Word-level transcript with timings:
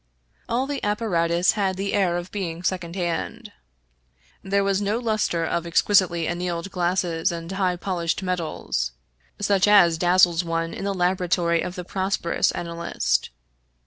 All 0.49 0.65
the 0.65 0.83
apparatus 0.83 1.51
had 1.51 1.75
the 1.77 1.93
air 1.93 2.17
of 2.17 2.31
being 2.31 2.63
second 2.63 2.95
hand. 2.95 3.51
There 4.41 4.63
was 4.63 4.81
no 4.81 4.97
luster 4.97 5.45
of 5.45 5.67
ex 5.67 5.83
quisitely 5.83 6.27
annealed 6.27 6.71
glass 6.71 7.03
and 7.03 7.51
highly 7.51 7.77
polished 7.77 8.23
metals, 8.23 8.93
such 9.39 9.67
as 9.67 9.99
dazzles 9.99 10.43
one 10.43 10.73
in 10.73 10.85
the 10.85 10.95
laboratory 10.95 11.61
of 11.61 11.75
the 11.75 11.85
prosperous 11.85 12.49
analyst. 12.53 13.29